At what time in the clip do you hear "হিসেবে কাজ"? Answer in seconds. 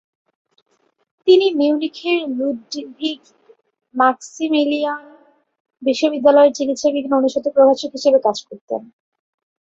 7.97-8.37